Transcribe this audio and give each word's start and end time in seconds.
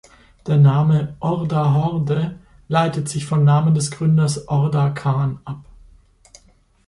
Der 0.47 0.57
Name 0.57 1.15
„Orda-Horde“ 1.19 2.39
leitet 2.67 3.07
sich 3.07 3.27
vom 3.27 3.43
Namen 3.43 3.75
des 3.75 3.91
Gründers, 3.91 4.47
Orda 4.47 4.89
Khan, 4.89 5.39
ab. 5.45 5.63